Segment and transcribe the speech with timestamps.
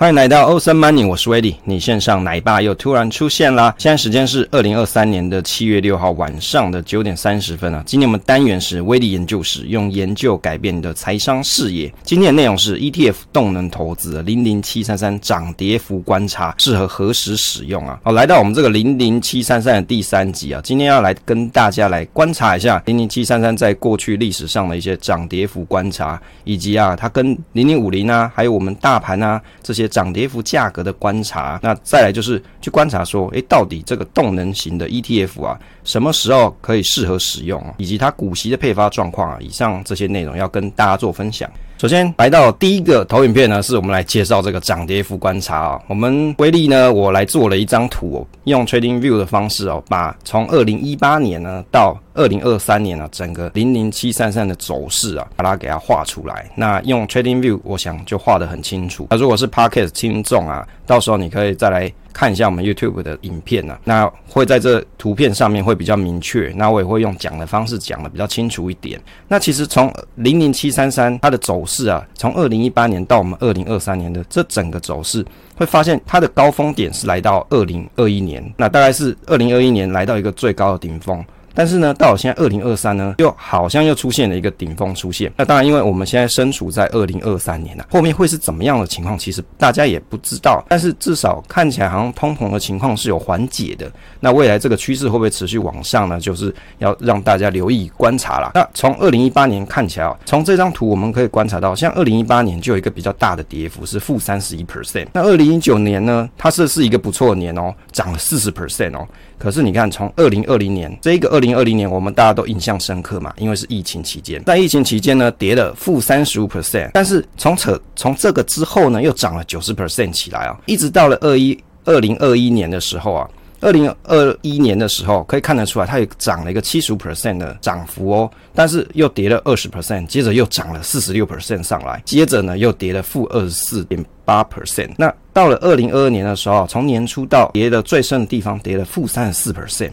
[0.00, 1.56] 欢迎来到欧森 Money，我是威利。
[1.62, 3.74] 你线上奶爸又突然出现啦！
[3.76, 7.82] 现在时间是二零二三年的七月六号晚上的九点三十分啊。
[7.84, 11.92] 今天我们单元是威利研究室，用研究改变你的财商视野。
[12.02, 18.00] 今天的内容是 ETF 动能投资零零七三三涨跌幅观察，适合何时使用啊？
[18.02, 29.89] 好，来到我们这个零零七三三的第三集啊，今天要来跟大家来观察一下零零七三三在过去历史上的一些涨跌幅观察，以及啊，它跟零零五零啊，还有我们大盘啊这些。
[29.90, 41.50] 涨跌幅价格的观察，那再来就是去观察说，诶，到底这个动能型的 ETF 啊，什么时候可以适合使用，以及它股息的配发状况啊，以上这些内容要跟大家做分享。
[41.76, 45.80] 首先来到第一个投影片呢，是我们来介绍这个涨跌幅观察啊。
[45.88, 56.50] 我们威力呢，我来做了一张图哦，用 Trading View 的方式哦，把从二零一八年呢到二零二三年啊，整个零零七三三的走势啊，把它给它画出来。
[56.54, 59.06] 那用 Trading View，我想就画得很清楚。
[59.10, 61.90] 那如果是 Podcast 听众啊，到时候你可以再来。
[62.12, 66.52] 看一下我们 YouTube 的影片、啊，那会在这图片上面会比较明确。
[66.56, 69.00] 那我也会用讲的方式讲的比较清楚一点。
[69.28, 75.24] 那其实从零零七三三它的走势啊，从二零一八年到我们二零二三年的这整个走势，
[75.56, 81.24] 会发现它的高峰点是来到二零二一年，那大概是二零二一年来到一个最高的顶峰。
[81.54, 85.32] 但是呢，到了现在二零二三呢，又好像又出现了一个顶峰出现。
[85.36, 90.64] 那当然，因为我们现在身处在二零二三年了，后面会是怎么样的情况，其实大家也不知道。
[90.68, 93.90] 但是至少看起来好像通膨的情况是有缓解的。
[94.20, 96.20] 那未来这个趋势会不会持续往上呢？
[96.20, 98.52] 就是要让大家留意观察了。
[98.54, 105.06] 那从二零一八年看起来，从这张图我们可以观察到，像二零一八年就有一个比较大的跌幅，是负三十一 percent。
[105.12, 109.06] 那二零一九年呢，它是是一个不错的年哦，涨了四十 percent 哦。
[109.40, 123.28] 可是你看，从二零二零年这一个二零二零年，我们大家都印象深刻嘛，因为是疫情期间，在疫情期间呢，跌了负三十五 percent，但是从扯从这个之后呢，又涨了九十 percent 起来啊，一直到了二一二零二一年的时候啊。
[123.62, 134.90] 二零二一年的时候，可以看得出来，它也涨了一个七十五 percent 的涨幅哦，但是又跌了二十 percent，接着又涨了四十六 percent 上来，接着呢又跌了负二十四点八 percent。
[134.96, 139.90] 那到了二零二二年的时候，从年初到跌的最深的地方，跌了负三十四 percent。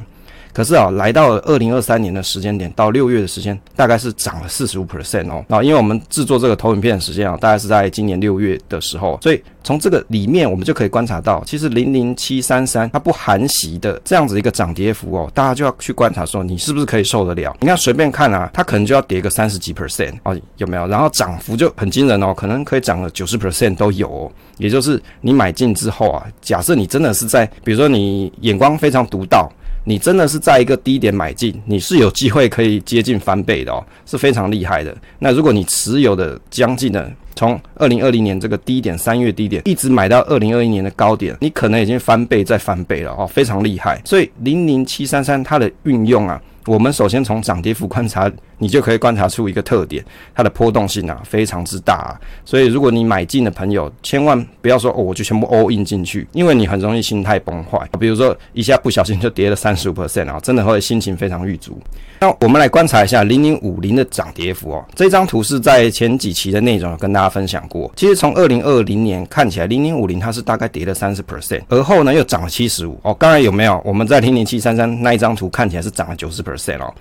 [0.58, 5.46] 可是啊，来到了二零二三年的时间点，到六月的时间，大概是涨了四十五 percent 哦。
[5.48, 17.56] 那因为我们制作这个投影片的时间啊，大概是在今年六月的时候，所以从这个里面我们就可以观察到，其实零零七三三它不含息的这样子一个涨跌幅哦，大家就要去观察说，你是不是可以受得了？
[17.62, 20.88] 你看随便看啊，它可能就要跌个三十几 percent 哦，有没有？
[20.88, 24.32] 然后涨幅就很惊人哦，可能可以涨了九十 percent 都有。
[24.58, 29.48] 也就是你买进之后啊，假设你真的是在，比如说你眼光非常独到。
[29.88, 34.94] 你真的是在一个低点买进，你是有机会可以接近翻倍的哦，是非常厉害的。
[35.18, 44.02] 那如果你持有的将近的，从二零二零年这个低点，三月低点，一直买到二零二一年的高点，你可能已经翻倍再翻倍了哦，非常厉害。
[44.04, 46.42] 所以零零七三三它的运用啊。
[46.66, 50.04] 我们首先从涨跌幅观察，你就可以观察出一个特点，
[50.34, 52.20] 它的波动性啊非常之大啊。
[52.46, 57.80] 所以如果你买进的朋友，千万不要说哦，我就全部 all in 进去，因为你很容易心态崩坏。
[58.00, 61.80] 比如说一下不小心就跌了三十五 percent 啊，真的会心情非常郁卒。
[62.20, 64.84] 那我们来观察一下零零五零的涨跌幅哦。
[64.96, 67.92] 这张图是在前几期的内容有跟大家分享过。
[67.96, 73.14] 其实从二零二零年看起来，零零五零它是大概跌了三十 percent，而后呢又涨了七十五哦。
[73.14, 76.80] 刚才有没有我们在零零七三三那一张图看起来是涨了九十 percent？
[76.80, 76.92] 哦，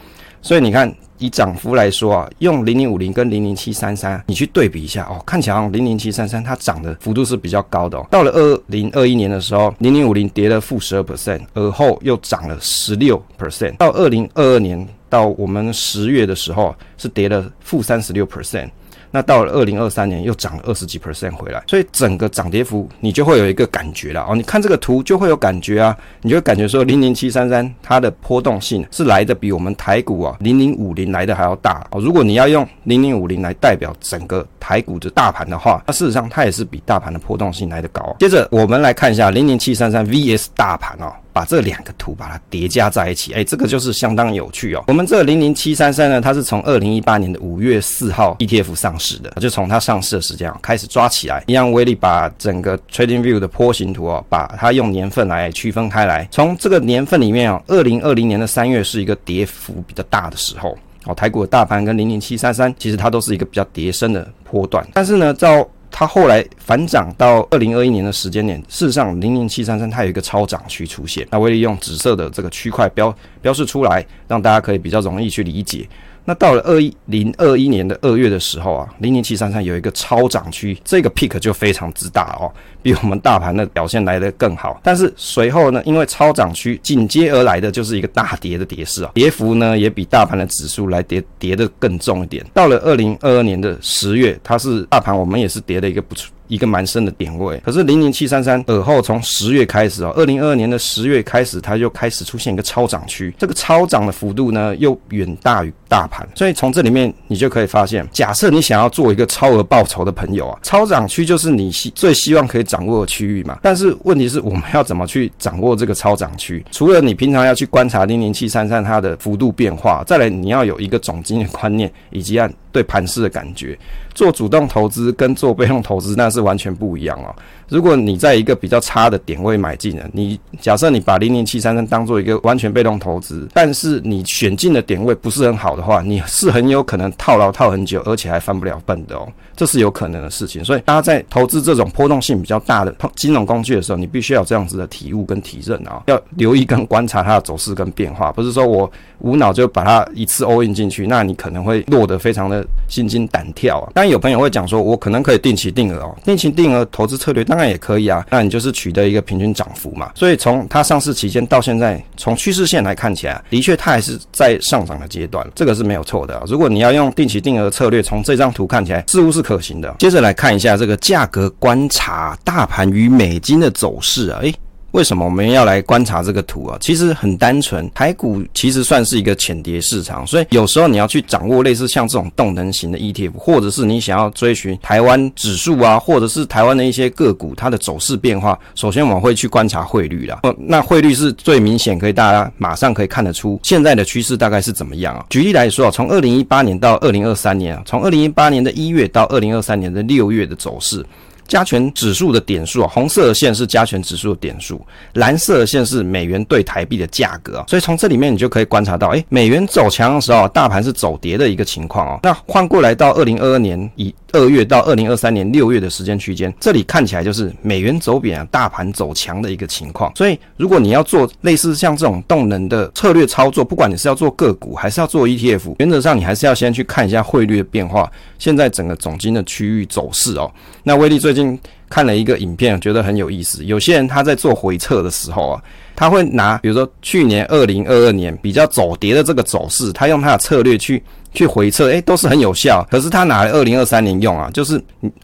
[0.43, 8.07] 所以你看，以涨幅来说啊，用零零五零跟零零七三三，你去对比一下哦，看起来零零七三三它涨的幅度是比较高的哦。
[8.11, 13.77] 到了二零二一年的时候，零零五零跌了负十二 percent，而后又涨了十六 percent。
[13.77, 18.69] 到二零二二年到我们十月的时候，是跌了负三十六 percent。
[19.17, 24.37] 那到了二零二三年又涨了二十几 percent 回来，所以整个涨跌幅你就会有一个感觉了哦。
[24.37, 31.99] 你看这个图就会有感觉啊，你就会感觉说零零七三三它的波动性是来的比我们台股啊零零五零来的还要大哦。
[31.99, 38.15] 如果你要用零零五零来代表整个台股的大盘的话，那事实上它也是比大盘的波动性来的高。
[38.19, 41.11] 接着我们来看一下零零七三三 VS 大盘哦。
[41.37, 44.83] 把这两个图把它叠加在一起，哎，这个就是相当有趣哦。
[44.87, 51.45] 我们这个零零七三三呢，它是从二零一八年的五月四号 ETF 上市的，就从它上市的时间啊开始抓起来。
[51.47, 56.27] 一样威力把整个 Trading View 的波形图哦，把它用年份来区分开来。
[56.31, 60.75] 从这个年份里面哦，二零二零年的三月是一个跌幅比较大的时候
[61.05, 61.15] 哦。
[61.15, 65.69] 台股的大盘跟零零七三三其实它都是一个比较跌深的波段，但是呢，照
[65.99, 71.27] 它后来反涨到二零二一年的时间点，事实上零零七三三它有一个超涨区出现。
[71.31, 73.11] 那我利用紫色的这个区块标
[73.41, 75.89] 标示出来，让大家可以比较容易去理解。
[76.27, 82.53] 那到了二一零二一年的二月的时候啊，零零七三三有一个超涨区，这个 peak 就非常之大哦，
[82.83, 84.81] 比我们大盘的表现来得更好。
[84.83, 92.45] 但是随后呢，因为超涨区紧接而来的就是一个大跌的跌势啊，跌幅呢也比大盘的指数来跌跌得更重一点。
[92.53, 96.31] 到了二零二二年的十月，它是大盘我们也是跌了一个不错。
[96.49, 113.59] 一个蛮深的点位，可是零零七三三尔后从十月开始啊，二零二二年的十月开始，它就开始出现一个超涨区，这个超涨的幅度呢又远大于大盘，所以从这里面你就可以发现，假设你想要做一个超额报酬的朋友啊，超涨区就是你希最希望可以掌握的区域嘛。
[113.63, 116.65] 但是问题是我们要怎么去掌握这个超涨区？
[116.71, 123.79] 除了你平常要去观察零零七三三它的幅度变化，再来你要有一个总经的观念以及按对盘势的感觉。
[124.15, 127.35] 做主动投资跟做被动投资那是完全不一样哦。
[127.69, 139.29] 如果你在一个比较差的点位买进了，你假设你把零零七三三当做一个完全被动投资，但是你选进的点位不是很好的话，你是很有可能套牢套很久，而且还翻不了本的哦。
[139.57, 140.63] 这是有可能的事情。
[140.63, 148.91] 所以大家在投资这种波动性比较大的金融工具的时候，你必须要有这样子的体悟跟体认啊，要留意跟观察它的走势跟变化，不是说我
[149.21, 153.91] 无脑就把它一次 all in 进去，那你可能会落得非常的心惊胆跳啊。
[153.95, 160.11] 当然有朋友会讲说，我可能可以定期定额哦，定期定额投资策略那也可以啊，那你就是取得一个平均涨幅嘛。
[160.15, 166.43] 所以从它上市期间到现在，从趋势线来看起来，的确它还是在上涨的阶段，这个是没有错的。
[166.47, 169.95] 如果你要用定期定额策略，从这张图看起来似乎是可行的。
[169.99, 174.55] 接着来看一下这个价格观察，大盘与美金的走势啊，诶。
[174.97, 176.79] 为什么我们要来观察这个图啊？
[176.81, 190.41] 其实很单纯，台股其实算是一个浅跌市场，所以有时候你要去掌握类似像这种动能型的 ETF，或者是你想要追寻台湾指数啊，或者是台湾的一些个股它的走势变化，首先我们会去观察汇率啦。
[190.59, 195.27] 那汇率是最明显，可以大家马上可以看得出现在的趋势大概是怎么样啊？
[195.29, 201.05] 举例来说啊，从二零一八年到二零二三年啊，从二零一八年的一月到二零二三年的六月的走势。
[201.47, 204.85] 加权指数的点数啊，红色的线是加权指数的点数，
[205.15, 212.21] 蓝色的线是美元兑台币的价格啊，所以从这里面你就可以观察到，诶，美元走强的时候，大盘是走跌的一个情况哦。
[212.23, 220.13] 那换过来到二零二二年以二月到二零二三年六月的时间区间，这里看起来就是美元走贬啊，大盘走强的一个情况。
[220.15, 230.51] 所以如果你要做类似像这种动能的策略操作，不管你是要做个股还是要做 ETF，原则上你还是要先去看一下汇率的变化，现在整个总金的区域走势哦。
[230.83, 233.65] 那威利最近看了一个影片，觉得很有意思。
[233.65, 235.63] 有些人他在做回撤的时候啊，
[235.97, 241.03] 他会拿比如说去年二零二二年比较走跌的这个走势，他用他的策略去。
[241.35, 242.83] 去回测，诶，都是很有效。
[242.91, 244.83] 可是他拿来二零二三年用啊，就是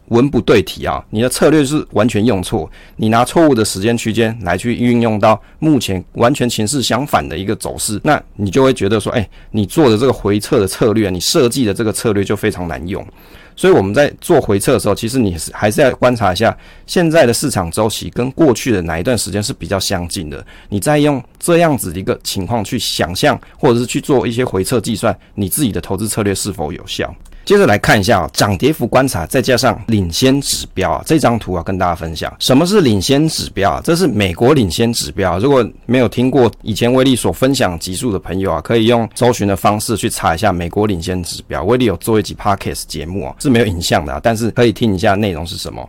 [0.09, 13.03] 文不对题啊，你的策略是完全用错，你拿错误的时间区间来去运用到目前完全情势相反的一个走势，那你就会觉得说，诶，你做的这个回测的策略，你设计的这个策略就非常难用。
[13.55, 16.55] 所以我们在做回测的时候，其实你是还是要观察一下
[16.85, 27.13] 现在的市场周期跟过去的哪一段时间是比较相近的，你再用这样子的一个情况去想象，或者是去做一些回测计算，你自己的投资策略是否有效。
[27.45, 33.81] 接着来看一下啊，涨跌幅观察，再加上领先指标啊，这张图啊跟大家分享，什么是领先指标啊？
[33.83, 35.37] 这是美国领先指标。
[35.39, 41.63] 如果没有听过以前威利所分享集数的朋友啊，可以用搜寻的方式去查一下美国领先指标。
[41.63, 45.87] 威利有做一集 Podcast 节目啊，是没有影像的啊，但是可以听一下内容是什么。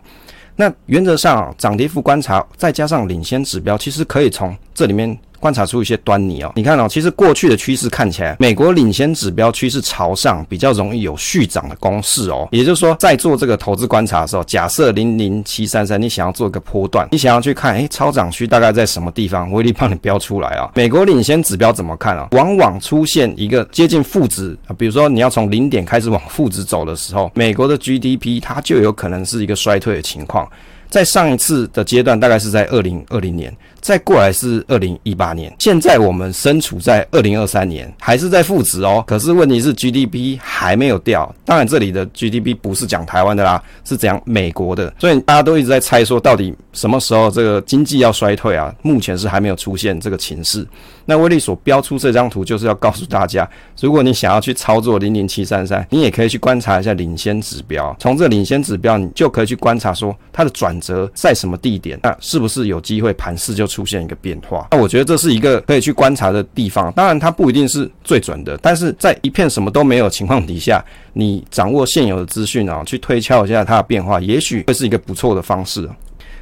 [0.57, 5.17] 那原则上啊，涨跌幅观察再加上领先指标，其实可以从这里面。
[5.45, 12.47] 观察出一些端倪哦，你看哦，其实过去的趋势看起来，美国领先指标趋势朝上，比较容易有续涨的公式哦。
[12.51, 19.51] 也就是说，在做这个投资观察的时候，假设零零七三三，你想要做一个波段，你想要去看，诶，超涨区大概在什么地方？
[19.51, 20.71] 威力帮你标出来啊。
[20.73, 22.27] 美国领先指标怎么看啊？
[22.31, 30.49] 往往出现一个接近负值啊，比如说你要从零点开始往负值走的时候，美国的 GDP 它就有可能是一个衰退的情况。
[30.87, 33.53] 在上一次的阶段，大概是在二零二零年，
[33.85, 39.03] 再过来是二零一八年，现在我们身处在二零二三年，还是在负值哦。
[39.05, 48.73] 可是问题是 GDP 还没有掉，当然这里的 GDP 不是讲台湾的啦，是讲美国的，所以大家都一直在猜说，到底什么时候这个经济要衰退啊？
[48.81, 50.67] 目前是还没有出现这个情势。
[51.07, 53.47] 那威利所标出这张图，就是要告诉大家，
[53.79, 57.95] 如果你想要去操作零零七三三，你也可以去观察一下领先指标。
[57.99, 64.69] 从这领先指标，你就可以去观察说它的转折在什么地点，那是不是有机会盘势就出现一个变化？
[64.71, 66.89] 那我觉得这是一个可以去观察的地方。
[66.93, 75.89] 当然，它不一定是最准的，但是在一片什么都没有情况底下，你掌握现有的资讯啊，去推敲一下它的变化，也许会是一个不错的方式。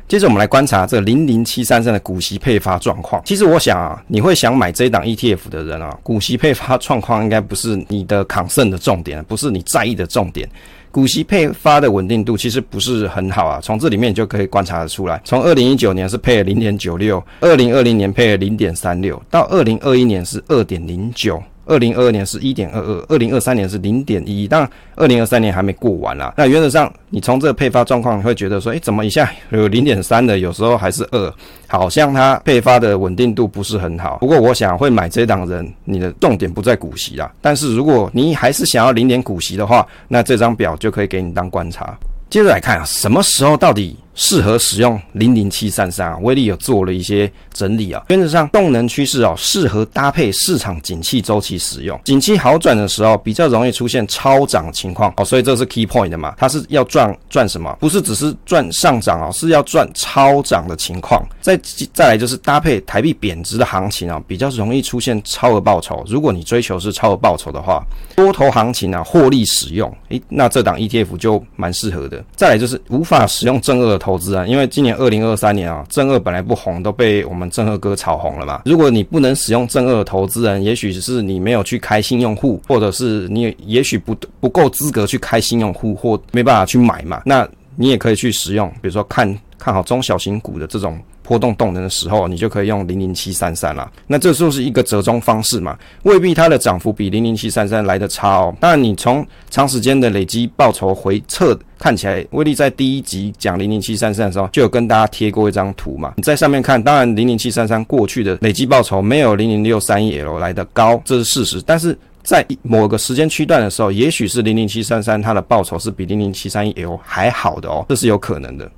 [0.07, 3.23] 接着我们来观察这零零七三三的股息配发状况。
[3.25, 10.47] 其实我想啊，你会想买这档 ETF 的人啊，股息配发状况应该不是你的抗胜的重点，不是你在意的重点。
[10.93, 15.19] 股息配发的稳定度其实不是很好啊，从这里面就可以观察得出来。
[15.25, 21.41] 从二零一九年是配了零点九六，二零二零年配了零点三六，到二零二一年是二点零九。
[21.65, 26.33] 二零二二年是一点二二，二零二三年是零点一，当然二零二三年还没过完啦。
[26.37, 31.33] 那原则上，你从这个配发状况，你会觉得说，诶，怎么一下有零点三的，有时候还是二，
[31.67, 34.17] 好像它配发的稳定度不是很好。
[34.17, 37.31] 不过，我想会买这档人，你的重点不在股息啦。
[37.41, 41.97] 但是如果你还是想要领点股息的话，那这张表就可以给你当观察。
[42.29, 46.17] 接着来看啊，什么时候到底适合使用零零七三三啊？
[46.21, 48.03] 威力有做了一些整理啊。
[48.09, 51.99] 原则上，动能趋势哦，适合搭配市场景气周期使用。
[52.03, 55.25] 景气好转的时候，比较容易出现超涨情况哦。
[55.25, 57.75] 所以这是 key point 的嘛，它是要赚赚什么？
[57.79, 61.25] 不是只是赚上涨哦，是要赚超涨的情况。
[61.41, 61.59] 再
[61.93, 66.03] 再来就是搭配台币贬值的行情啊，比较容易出现超额报酬。
[66.07, 67.83] 如果你追求是超额报酬的话，
[68.15, 72.23] 多头行情啊，获利使用，诶，那这档 ETF 就蛮适合的。
[72.35, 78.63] 再来就是无法使用正二投资人，因为今年二零二三年啊，正二本来不红，都被我们正二哥炒红了嘛。
[78.65, 87.21] 如果你不能使用正二的投资人，也许是你没有去开新用户，或者是你也许不不够资格去开新用户，或没办法去买嘛。
[87.25, 90.99] 那你也可以去使用，比如说看看好中小型股的这种。
[91.23, 93.89] 波动动能的时候，你就可以用零零七三三了。
[94.05, 98.55] 那这就是一个折中方式嘛，未必它的涨幅比零零七三三来的差哦。
[98.59, 106.13] 当然，你从长时间的累积报酬回撤看起来，威力在第一集讲零零七三三的时候，就有跟大家贴过一张图嘛。
[106.17, 111.61] 你在上面看，当然零零七三三过去的累积报酬没有零零六三一 L 来得高，这是事实。
[111.65, 118.69] 但是在某个时间区段的时候，也许是零零七三三它的报酬是比零零七三一 L 还好的哦，这是有可能的。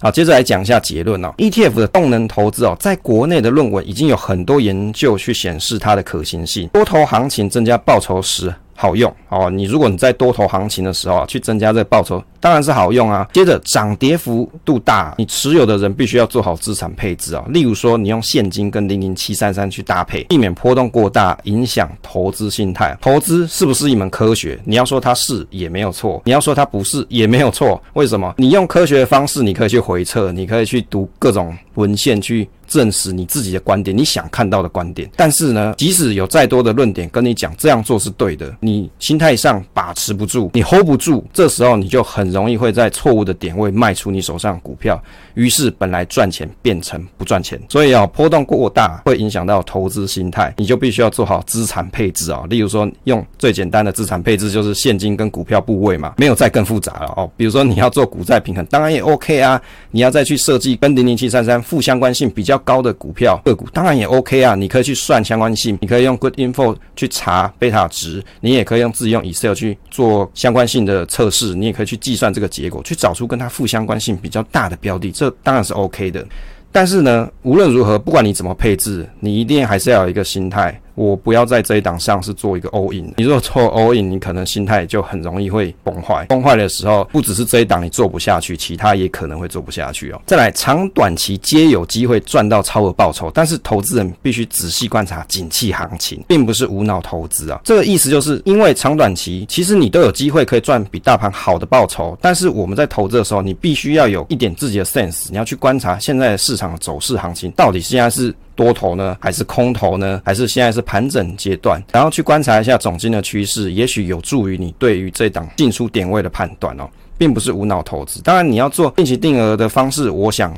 [0.00, 1.32] 好，接着来讲一下结论哦。
[1.38, 6.68] ETF 的动能投资哦，在国内的论文已经有很多研究去显示它的可行性。
[6.68, 8.54] 多头行情增加报酬时。
[8.76, 13.26] 好用哦，你如果你在多头行情的时候啊，去增加这个报酬，当然是好用啊。
[13.32, 17.44] 接着涨跌幅度大，你持有的人必须要做好资产配置啊。
[17.48, 22.96] 例如说，你用现金跟零零七三三去搭配，避免波动过大影响投资心态。
[23.00, 24.60] 投资是不是一门科学？
[24.64, 27.82] 你要说它是也没有错，你要说它不是也没有错。
[27.94, 28.34] 为什么？
[28.36, 32.48] 你用科学的方式，你可以去回测，你可以去读各种文献去。
[32.66, 35.10] 证实你自己的观点，你想看到的观点。
[35.16, 45.02] 但是呢，即使有再多的论点跟你讲这样做是对的，你心态上把持不住，你 hold 不住，这时候你就很容易会在错误的点位卖出你手上的股票，
[45.34, 47.60] 于是本来赚钱变成不赚钱。
[47.68, 52.42] 所以啊，波动过大会影响到投资心态，你就必须要做好资产配置啊。
[52.48, 57.30] 例如说，用最简单的资产配置就是现金跟股票部位嘛，没有再更复杂了哦。
[57.36, 59.60] 比如说你要做股债平衡，当然也 OK 啊。
[59.90, 76.24] 你要再去设计跟零零七三三负相关性比较高的股票个股当然也 OK 啊，你可以去算相关性，你可以用 Good Info 去查贝塔值，你也可以用自己用 Excel 去做相关性的测试，你也可以去计算这个结果，去找出跟它负相关性比较大的标的，这当然是 OK 的。
[76.72, 80.78] 但是呢，无论如何，不管你怎么配置，你一定还是要有一个心态。
[80.96, 83.12] 我不要在这一档上是做一个 all in。
[83.16, 86.24] 你如果做 all in，你可能心态就很容易会崩坏。
[86.24, 90.20] 崩坏的时候，不只是这一档你做不下去，其他也可能会做不下去哦。
[90.26, 97.60] 再来，长短期皆有机会赚到超额报酬，但是投资人必须仔细观察景气行情，并不是无脑投资啊。
[97.62, 108.34] 这个意思就是因为长短期其实你都有机会可以赚比大盘好的报酬，但是我们在投资的时候，你必须要有一点自己的 sense，你要去观察现在市场走势行情到底现在是。
[108.56, 110.20] 多头呢，还是空头呢？
[110.24, 111.80] 还是现在是盘整阶段？
[111.92, 118.20] 然后去观察一下总金的趋势，也许有助于你对于这档进出点位的判断哦，并不是无脑投资。
[118.22, 120.52] 当然，你要做定期定额的方式，我想。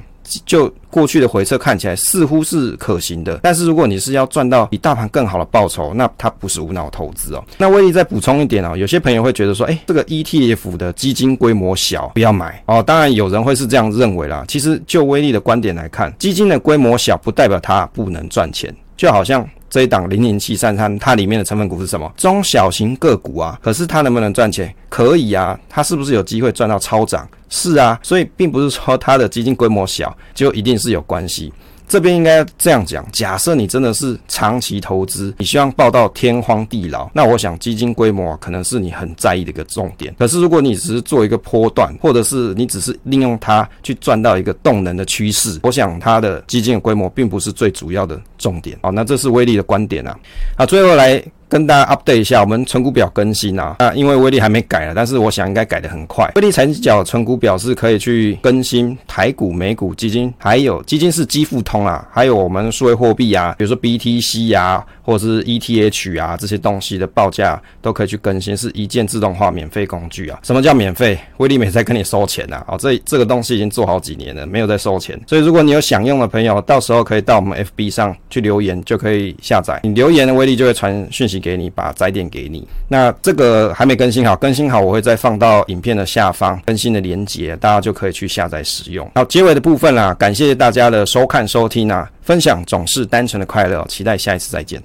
[0.45, 7.45] 就过去的回撤看起来似乎是可行的，但是如果你是要赚到比大盘更好的报酬，那它不是无脑投资哦。
[7.57, 12.83] 那威力再补充一点哦，有些朋友会觉得说，诶，这个 ETF 的基金规模小，不要买哦。
[12.83, 14.45] 当然有人会是这样认为啦。
[14.49, 19.49] 其实就威力的观点来看，基金的规模小不代表它不能赚钱，就好像。
[19.71, 22.11] 这一档零零七三三，它里面的成分股是什么？
[22.17, 23.61] 中小型个股啊。
[23.63, 24.75] 可是它能不能赚钱？
[24.89, 25.61] 可以啊。
[25.69, 27.29] 它是不是有机会赚到超涨？
[27.51, 28.01] 是啊。
[28.03, 31.53] 所以并不是说它的基金规模小就一定是有关系。
[31.89, 40.15] 这边应该这样讲：假设你真的是长期投资，你希望报到天荒地老，那我想基金规模可能是你很在意的一个重点。
[40.19, 48.79] 可是如果你只是做一个波段，或者是你只是利用它去赚到一个动能的趋势，我想它的基金的规模并不是最主要的重点。
[48.83, 50.15] 好，那这是威力的观点啊。
[50.57, 56.31] 好，最后来跟大家 update 一下，我们存股表更新啊，啊，因为威力还没改了，但是我想应该改得很快。
[56.37, 70.39] 威力财经角存股表是可以去更新台股、美股基金，还有基金是基富通啊，还有我们数位货币啊，比如说 BTC 啊，或者是 ETH 啊这些东西的报价都可以去更新，是一键自动化免费工具啊。
[70.43, 71.19] 什么叫免费？
[71.39, 72.65] 威力没在跟你收钱啊。
[72.69, 75.19] 哦，这这个东西已经做好几年了，没有在收钱。
[75.27, 79.81] 所以如果你有想用的朋友，到时候可以到我们 FB 上去留言，就可以下载。
[79.83, 82.67] 你留言的威力就会传讯息给你，把摘点给你。
[82.89, 89.11] 那这个还没更新好，更新好我会再放到影片的下方更新的连接，大家就可以去下载使用。
[89.15, 94.83] 好，结尾的部分啦，感谢大家的收看收听啊，分享总是单纯的快乐，期待下一次再见。